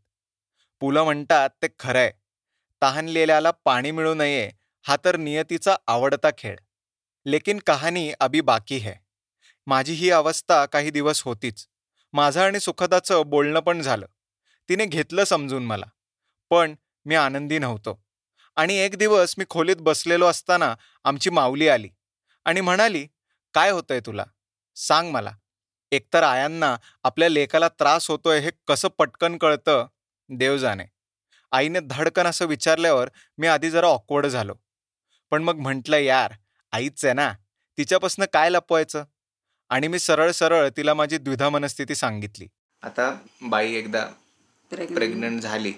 पुलं 0.79 1.03
म्हणतात 1.03 1.49
ते 1.61 1.67
खरंय 1.79 2.11
तहानलेल्याला 2.81 3.51
पाणी 3.51 3.91
मिळू 3.91 4.13
नये 4.13 4.51
हा 4.87 4.95
तर 5.05 5.15
नियतीचा 5.15 5.75
आवडता 5.87 6.29
खेळ. 6.37 6.55
लेकिन 7.25 7.59
कहाणी 7.59 8.13
अभी 8.19 8.41
बाकी 8.41 8.77
है. 8.77 8.93
माझी 9.65 9.93
ही 9.93 10.11
अवस्था 10.11 10.65
काही 10.65 10.89
दिवस 10.89 11.21
होतीच. 11.21 11.67
माझं 12.13 12.41
आणि 12.41 12.59
सुखदाचं 12.59 13.21
बोलणं 13.25 13.59
पण 13.59 13.81
झालं. 13.81 14.05
तिने 14.69 14.85
घेतलं 14.85 15.23
समजून 15.23 15.65
मला. 15.65 15.85
पण 16.49 16.75
मी 17.07 17.15
आनंदी 17.15 17.59
नव्हतो. 17.59 18.03
आणि 18.55 18.73
एक 18.73 18.95
दिवस 18.95 19.35
मी 19.37 19.45
खोलीत 19.49 19.75
बसलेलो 19.79 20.25
असताना 20.25 20.75
आमची 21.03 21.29
माऊली 21.29 21.67
आली 21.67 21.89
आणि 22.45 22.61
म्हणाली 22.61 23.07
काय 23.53 23.69
होतंय 23.69 23.99
तुला? 23.99 24.25
सांग 24.75 25.11
मला. 25.11 25.31
एकतर 25.91 26.23
आयांना 26.23 26.77
आपल्या 27.03 27.29
लेकाला 27.29 27.67
त्रास 27.67 28.09
होतोय 28.09 28.39
हे 28.39 28.51
कसं 28.67 28.87
पटकन 28.97 29.37
कळतं? 29.37 29.87
देव 30.29 30.57
जाणे. 30.57 30.85
आईने 31.51 31.79
धडकन 31.79 32.25
असं 32.25 32.45
विचारल्यावर 32.45 33.09
मी 33.37 33.47
आधी 33.47 33.69
जरा 33.69 33.87
ऑकवर्ड 33.87 34.27
झालो. 34.27 34.55
पण 35.31 35.43
मग 35.43 35.55
म्हटलं 35.55 35.97
यार 35.97 36.33
आईच 36.71 37.05
आहे 37.05 37.13
ना. 37.13 37.33
तिच्यापासून 37.77 38.25
काय 38.33 38.49
लपवायचं? 38.49 39.05
आणि 39.69 39.87
मी 39.87 39.99
सरळ 39.99 40.31
सरळ 40.31 40.69
तिला 40.77 40.93
माझी 40.93 41.17
द्विधा 41.17 41.49
मनस्थिती 41.49 41.95
सांगितली. 41.95 42.47
आता 42.83 43.17
बाई 43.41 43.73
एकदा 43.73 44.05
प्रेग्नंट 44.69 45.41
झाली. 45.41 45.73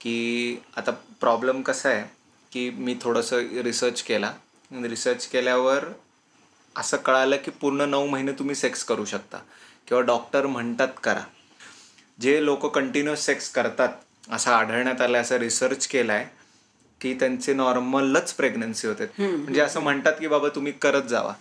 की 0.00 0.56
आता 0.76 0.90
प्रॉब्लेम 1.20 1.62
कसा 1.62 1.88
आहे 1.88 2.04
की 2.52 2.70
मी 2.70 2.96
थोडंसं 3.02 3.36
रिसर्च 3.62 4.02
केला. 4.02 4.32
रिसर्च 4.72 5.26
केल्यावर 5.26 5.84
असं 6.76 6.96
कळालं 6.96 7.36
की 7.36 7.50
पूर्ण 7.50 7.80
नऊ 7.80 8.06
महिने 8.06 8.32
तुम्ही 8.32 8.54
सेक्स 8.54 8.84
करू 8.84 9.04
शकता. 9.04 9.38
किंवा 9.88 10.02
डॉक्टर 10.02 10.46
म्हणतात 10.46 10.88
करा. 11.04 11.22
जे 12.20 12.44
लोक 12.44 12.66
कंटिन्युअस 12.66 13.26
सेक्स 13.26 13.50
करतात 13.50 13.88
असं 14.30 14.50
आढळण्यात 14.50 15.00
आलं 15.00 15.20
असं 15.20 15.36
रिसर्च 15.36 15.86
केलाय 15.86 16.26
की 17.00 17.14
त्यांचे 17.14 17.54
नॉर्मलच 17.54 18.34
प्रेग्नन्सी 18.34 18.86
होते. 18.86 19.06
म्हणजे 19.18 19.60
असं 19.60 19.80
म्हणतात 19.80 20.12
की 20.12 20.26
बाबा 20.26 20.48
तुम्ही 20.48 20.72
करत 20.72 21.02
जावा. 21.02 21.34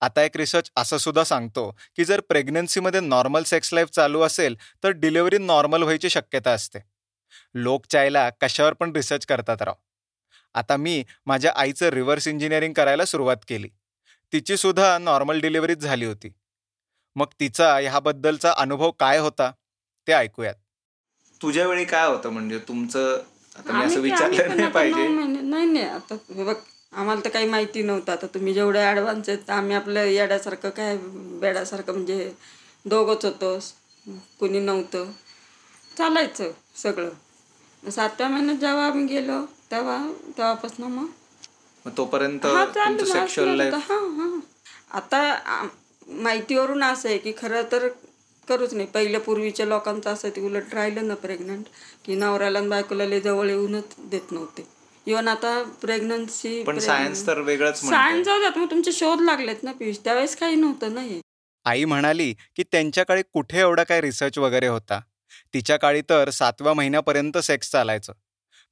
आता 0.00 0.22
एक 0.22 0.36
रिसर्च 0.36 0.70
असं 0.76 0.96
सुद्धा 0.96 1.24
सांगतो 1.24 1.76
की 1.96 2.04
जर 2.04 2.20
प्रेग्नन्सीमध्ये 2.20 3.00
नॉर्मल 3.00 3.42
सेक्स 3.42 3.74
लाईफ 3.74 3.88
चालू 3.88 4.20
असेल 4.20 4.56
तर 4.82 4.88
डिलिव्हरी 4.88 5.38
नॉर्मल 5.38 5.82
व्हायची 5.82 6.10
शक्यता 6.10 6.50
असते. 6.50 6.78
लोक 7.54 7.86
चायला 7.86 8.28
कशावर 8.40 8.72
पण 8.72 8.92
रिसर्च 8.96 9.26
करतात 9.26 9.62
राव. 9.62 9.74
आता 10.54 10.76
मी 10.76 11.02
माझ्या 11.26 11.52
आईचं 11.56 11.88
रिव्हर्स 11.88 12.28
इंजिनिअरिंग 12.28 12.72
करायला 12.72 13.04
सुरुवात 13.04 13.36
केली. 13.48 13.68
तिची 14.32 14.56
सुद्धा 14.56 14.96
नॉर्मल 14.98 15.40
डिलिव्हरीच 15.40 15.78
झाली 15.78 16.04
होती. 16.04 16.30
मग 17.16 17.26
तिचा 17.40 17.74
ह्याबद्दलचा 17.78 18.52
अनुभव 18.56 18.90
काय 18.90 19.18
होता 19.18 19.50
ते 20.06 20.12
ऐकूयात. 20.12 20.54
तुझ्या 21.40 21.66
वेळी 21.66 21.84
काय 21.84 22.06
होतं 22.06 22.30
म्हणजे 22.30 22.58
तुमचं 22.58 23.22
आता 23.56 23.72
मी 23.72 23.84
असं 23.84 24.00
विचारलं 24.00 24.56
नाही 24.56 24.70
पाहिजे. 24.70 25.06
नाही 25.08 25.66
नाही 25.66 25.84
आता 25.84 26.16
बघ 26.30 26.54
आम्हाला 26.92 27.20
तर 27.24 27.28
काही 27.28 27.46
माहिती 27.48 27.82
नव्हतं. 27.82 28.12
आता 28.12 28.26
तुम्ही 28.26 28.54
जेवढे 28.54 28.80
ॲडव्हान्स 28.80 29.28
आहेत 29.28 29.50
आम्ही 29.50 29.76
आपलं 29.76 30.04
येड्यासारखं 30.04 30.70
काय 30.70 30.96
बेड्यासारखं 31.40 31.92
म्हणजे 31.92 32.32
दोघंच 32.84 33.24
होतो. 33.24 33.58
कुणी 34.40 34.60
नव्हतं. 34.60 35.10
चालायचं 35.98 36.50
सगळं. 36.82 37.10
सातव्या 37.82 38.28
महिन्यात 38.28 38.56
जेव्हा 38.56 38.86
आम्ही 38.86 39.06
गेलो 39.06 39.44
तेव्हा 39.70 39.96
तेव्हापासून 40.38 40.92
मग 40.92 41.06
तोपर्यंत 41.98 42.46
हा 43.74 43.80
हा 43.88 43.98
हा. 43.98 44.38
आता 44.90 45.66
माहितीवरून 46.08 46.82
असं 46.82 47.08
आहे 47.08 47.18
की 47.18 47.32
खरं 47.38 47.62
तर 47.72 47.88
करूच 48.48 48.74
नाही. 48.74 48.86
पहिल्या 48.86 49.20
पूर्वीच्या 49.20 49.66
लोकांचं 49.66 50.10
असं 50.10 50.28
ते 50.28 50.40
उलट 50.40 50.74
राहिलं 50.74 51.08
ना 51.08 51.14
प्रेग्नंट 51.14 51.64
की 52.04 52.14
नवऱ्याला 52.14 52.60
बायकोला 52.60 53.04
लय 53.04 53.20
जवळ 53.20 53.48
येऊनच 53.48 53.94
देत 53.98 54.32
नव्हते. 54.32 54.66
इव्हन 55.06 55.28
आता 55.28 55.62
प्रेग्नन्सी 55.80 56.62
पण 56.62 56.78
सायन्स 56.78 57.26
तर 57.26 57.38
वेगळंच 57.40 57.80
सायन्स 57.80 58.26
जाऊ 58.26 58.38
द्यात 58.38 58.58
मग 58.58 58.70
तुमचे 58.70 58.92
शोध 58.92 59.20
लागलेत 59.20 59.62
ना 59.62 59.72
पियुष. 59.72 59.96
त्यावेळेस 60.04 60.36
काही 60.36 60.56
नव्हतं 60.56 60.94
ना 60.94 61.00
हे. 61.00 61.20
आई 61.64 61.84
म्हणाली 61.84 62.34
की 62.56 62.62
त्यांच्या 62.62 63.04
काळी 63.04 63.22
कुठे 63.32 63.60
एवढा 63.60 63.82
काय 63.82 64.00
रिसर्च 64.00 64.38
वगैरे 64.38 64.66
होता? 64.66 65.00
तिच्या 65.54 65.76
काळी 65.76 66.02
तर 66.10 66.30
सातव्या 66.30 66.74
महिन्यापर्यंत 66.74 67.38
सेक्स 67.38 67.70
चालायचं. 67.70 68.12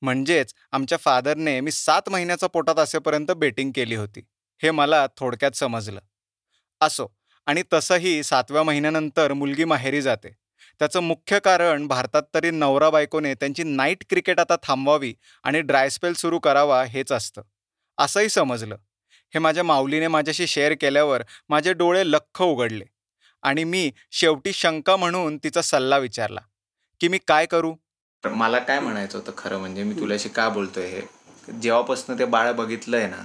म्हणजेच 0.03 0.55
आमच्या 0.73 0.99
फादरने 0.99 1.61
मी 1.61 1.71
सात 1.71 2.03
महिन्याच्या 2.09 2.49
पोटात 2.49 2.75
असेपर्यंत 2.75 3.31
बेटिंग 3.31 3.73
केली 3.75 3.95
होती. 3.95 4.21
हे 4.63 4.71
मला 4.71 5.07
थोडक्यात 5.17 5.57
समजलं. 5.57 6.01
असो 6.81 7.07
आणि 7.47 7.63
तसंही 7.73 8.23
सातव्या 8.23 8.63
महिन्यानंतर 8.63 9.33
मुलगी 9.33 9.65
माहेरी 9.65 10.03
जाते. 10.03 10.29
त्याचं 10.79 11.01
मुख्य 11.01 11.39
कारण 11.39 11.87
भारतात 11.87 12.23
तरी 12.35 12.51
नवरा 12.51 12.91
बायकोने 12.91 13.35
त्यांची 13.35 13.63
नाईट 13.63 14.05
क्रिकेट 14.09 14.41
आता 14.41 14.57
थांबवावी 14.63 15.15
आणि 15.43 15.61
ड्रायस्पेल 15.61 16.13
सुरू 16.13 16.39
करावा 16.39 16.85
हेच 16.85 17.13
असतं. 17.13 17.43
असंही 17.99 18.29
समजलं. 18.29 18.77
हे 19.35 19.39
माझ्या 19.39 19.65
माऊलीने 19.65 20.09
माझ्याशी 20.09 20.47
शेअर 20.47 20.73
केल्यावर 20.73 21.23
माझे 21.49 21.73
डोळे 21.73 22.11
लख्ख 22.11 22.43
उघडले. 22.43 22.85
आणि 23.47 23.65
मी 23.65 23.91
शेवटी 24.13 24.53
शंका 24.53 24.97
म्हणून 24.97 25.37
तिचा 25.37 25.63
सल्ला 25.63 25.99
विचारला 25.99 26.41
की 27.01 27.09
मी 27.09 27.19
काय 27.29 27.47
करू? 27.47 27.75
मला 28.25 28.59
काय 28.59 28.81
म्हणायचं 28.81 29.19
होतं 29.19 29.33
खरं 29.39 29.59
म्हणजे 29.59 29.83
मी 29.83 29.95
तुल्याशी 30.01 30.29
का 30.29 30.49
बोलतोय 30.49 30.87
हे? 30.87 31.01
जेव्हापासून 31.61 32.19
ते 32.19 32.25
बाळ 32.25 32.53
बघितलंय 32.53 33.07
ना 33.07 33.25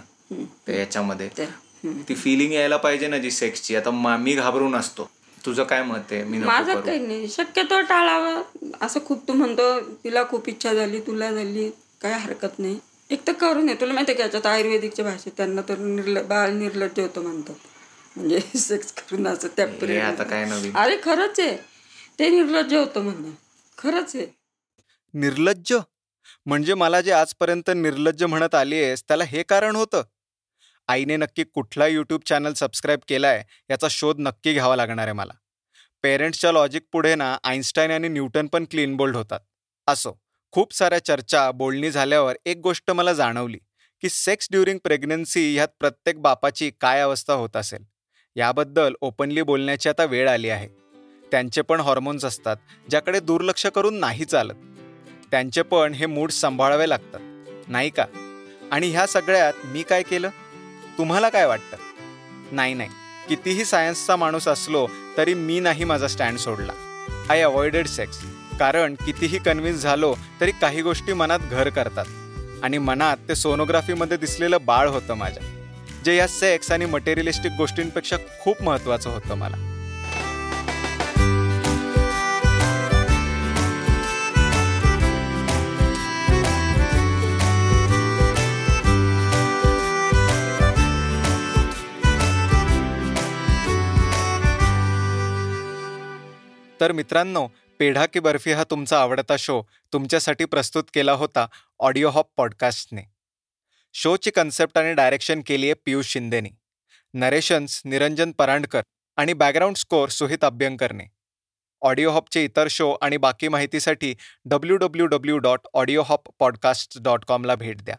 ते 0.68 0.78
याच्यामध्ये 0.80 1.28
ती. 2.08 2.16
फिलिंग 2.16 2.54
यायला 2.54 2.78
पाहिजे 2.78 3.08
ना 3.08 3.18
जी 3.18 3.32
सेक्सची 3.32 3.76
आता 3.76 3.92
मी 4.18 4.34
घाबरून 4.34 4.76
असतो 4.76 5.10
तुझं 5.46 5.64
काय 5.64 5.84
मत 5.84 6.12
आहे? 6.12 6.24
मी 6.24 6.38
माझं. 6.38 6.80
काही 6.82 7.00
नाही. 7.00 7.28
शक्यतो 7.30 7.82
टाळावं. 7.82 8.42
असं 8.82 9.00
खूप 9.06 9.28
तू 9.28 9.34
म्हणतो 9.34 9.80
तिला 10.04 10.24
खूप 10.24 10.50
इच्छा 10.50 10.74
झाली 10.74 11.00
तुला 11.00 11.32
झाली 11.32 11.70
काही 12.02 12.14
हरकत 12.14 12.60
नाही. 12.60 12.78
एक 13.10 13.28
तर 13.28 13.34
करू 13.34 13.62
नये 13.62 13.76
तुला 13.82 13.94
माहिती 13.94 14.12
आहे 14.12 14.18
का 14.18 14.24
याच्यात 14.24 14.46
आयुर्वेदिकच्या 14.46 15.06
भाषेत 15.06 15.32
त्यांना 15.38 15.62
तर 15.70 15.78
निर्ल 15.78 16.22
बाळ 16.22 16.50
निर्लज्ज 16.50 17.00
होतं 17.00 17.22
म्हणतात. 17.22 17.56
म्हणजे 18.16 18.40
सेक्स 18.58 18.92
करून 18.92 19.28
असं 19.28 19.48
त्या 19.48 19.66
हे 19.68 20.00
आता 20.00 20.24
काय. 20.24 20.46
नवीन? 20.46 20.76
अरे 20.76 20.98
खरंच 21.04 21.40
आहे. 21.40 21.58
ते 22.20 22.30
निर्लज्ज 22.30 22.74
होतं 22.74 23.02
म्हणणं. 23.02 23.32
खरंच 23.78 24.16
आहे. 24.16 24.26
निर्लज्ज? 25.14 25.74
म्हणजे 26.46 26.74
मला 26.74 27.02
जे 27.02 27.12
आजपर्यंत 27.12 27.70
निर्लज्ज 27.70 28.24
म्हणत 28.24 28.56
आली 28.56 28.84
आहेस 28.84 29.04
त्याला 29.04 29.24
हे 29.24 29.44
कारण 29.44 29.76
होतं? 29.76 30.02
आईने 30.88 31.18
नक्की 31.18 31.44
कुठला 31.44 31.88
यूट्यूब 31.88 32.22
चॅनल 32.26 32.54
सबस्क्राईब 32.54 33.00
केलाय 33.08 33.44
याचा 33.70 33.88
शोध 33.90 34.20
नक्की 34.20 34.54
घ्यावा 34.54 34.76
लागणार 34.76 35.08
आहे 35.08 35.14
मला. 35.14 35.34
पेरेंट्सच्या 36.04 36.52
लॉजिक 36.52 36.84
पुढे 36.92 37.16
ना 37.16 37.38
आईन्स्टाईन 37.44 37.92
आणि 37.92 38.08
न्यूटन 38.08 38.48
पण 38.48 38.66
क्लीन 38.66 38.96
बोल्ड 38.98 39.16
होतात. 39.16 39.40
असो 39.88 40.14
खूप 40.52 40.74
साऱ्या 40.74 41.06
चर्चा 41.06 41.52
बोलणी 41.52 41.92
झाल्यावर 41.92 42.36
एक 42.46 42.58
गोष्ट 42.58 42.92
मला 42.92 43.14
जाणवली 43.14 43.58
की 44.02 44.10
सेक्स 44.10 44.48
ड्युरिंग 44.52 44.78
प्रेग्नन्सी 44.84 45.54
ह्यात 45.56 45.68
प्रत्येक 45.80 46.22
बापाची 46.22 46.72
काय 46.82 47.02
अवस्था 47.02 47.34
होत 47.34 47.56
असेल? 47.56 47.84
याबद्दल 48.36 48.94
ओपनली 49.02 49.42
बोलण्याची 49.42 49.90
आता 49.90 50.04
वेळ 50.06 50.30
आली 50.30 50.50
आहे. 50.50 50.68
त्यांचे 51.32 51.62
पण 51.62 51.80
हॉर्मोन्स 51.80 52.26
असतात 52.26 52.58
ज्याकडे 52.90 53.20
दुर्लक्ष 53.20 53.66
करून 53.66 54.00
नाही 54.00 54.26
चालत. 54.26 54.54
त्यांचे 55.32 55.62
पण 55.62 55.94
हे 55.94 56.06
मूड 56.06 56.32
सांभाळावे 56.32 56.90
लागतात 56.90 57.20
नाही 57.68 57.90
का? 57.90 58.06
आणि 58.72 58.90
ह्या 58.92 59.08
सगळ्यात 59.08 59.54
मी 59.66 59.84
काय 59.84 60.04
केलं? 60.04 60.30
तुम्हाला 60.98 61.30
काय 61.30 61.46
वाटतं? 61.46 61.78
नाही 62.52 62.74
नाही. 62.74 62.90
कितीही 63.30 63.66
सायन्सचा 63.66 64.16
माणूस 64.16 64.48
असलो 64.48 64.88
तरी 65.18 65.34
मी 65.34 65.60
नाही 65.60 65.84
माझा 65.84 66.08
स्टँड 66.08 66.38
सोडला. 66.38 66.74
आय 67.30 67.42
अवॉइडेड 67.42 67.88
सेक्स 67.88 68.20
कारण 68.60 68.96
कितीही 68.96 69.38
कन्व्हिन्स 69.38 69.82
झालो 69.82 70.16
तरी 70.42 70.52
काही 70.52 70.82
गोष्टी 70.82 71.14
मनात 71.14 71.40
घर 71.40 71.70
करतात. 71.70 72.06
आणि 72.64 72.78
मनात 72.78 73.18
ते 73.30 73.36
सोनोग्राफीमध्ये 73.36 74.18
दिसलेलं 74.18 74.58
बाळ 74.66 74.88
होतं 74.88 75.14
माझ्या. 75.14 75.61
जे 76.06 76.16
या 76.16 76.28
सेक्स 76.28 76.72
आणि 76.72 76.86
मटेरियलिस्टिक 76.86 77.52
गोष्टींपेक्षा 77.52 78.18
खूप 78.40 78.62
महत्त्वाचं 78.62 79.10
होतं 79.10 79.36
मला. 79.36 79.68
तर 96.82 96.92
मित्रांनो 96.92 97.48
पेढा 97.80 98.06
की 98.06 98.20
बर्फी 98.20 98.52
हा 98.52 98.64
तुमचा 98.64 99.00
आवडता 99.02 99.36
शो 99.40 99.62
तुमच्यासाठी 99.94 100.46
प्रस्तुत 100.46 100.84
केला 100.94 101.12
होता 101.12 101.46
ऑडिओ 101.80 102.10
हॉप 102.10 102.26
पॉडकास्टने 102.38 103.11
शोची 103.94 104.32
कन्सेप्ट 104.32 104.78
आणि 104.78 104.94
डायरेक्शन 104.94 105.42
केली 105.48 105.66
आहे 105.66 105.74
पियुष 105.74 106.06
शिंदेनी. 106.06 106.50
नरेशन्स 107.14 107.82
निरंजन 107.86 108.32
परांडकर 108.32 108.82
आणि 109.18 109.34
बॅकग्राऊंड 109.34 109.76
स्कोअर 109.76 110.10
सुहित 110.10 110.44
अभ्यंकरने. 110.44 111.04
ऑडिओ 111.82 112.12
हॉपचे 112.12 112.44
इतर 112.44 112.68
शो 112.70 112.98
आणि 113.02 113.18
बाकी 113.18 113.48
माहितीसाठी 113.48 114.16
W 114.46 114.76
W 114.76 115.06
W 115.06 115.38
dot 115.38 115.60
Audio 115.74 116.02
Hop 116.02 116.30
podcast 116.40 117.02
dot 117.02 117.26
कॉमला 117.26 117.56
भेट 117.56 117.82
द्या. 117.82 117.96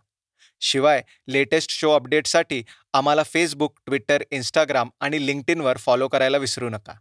शिवाय 0.61 1.02
लेटेस्ट 1.28 1.70
शो 1.70 1.90
अपडेटसाठी 1.90 2.64
आम्हाला 2.92 3.22
फेसबुक 3.22 3.78
ट्विटर 3.87 4.22
इंस्टाग्राम 4.31 4.90
आणि 5.00 5.26
लिंक्डइनवर 5.26 5.76
फॉलो 5.76 6.09
करायला 6.09 6.38
विसरू 6.38 6.68
नका. 6.68 6.92